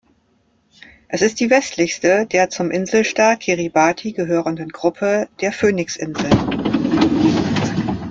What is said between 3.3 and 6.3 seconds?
Kiribati gehörenden Gruppe der Phoenixinseln.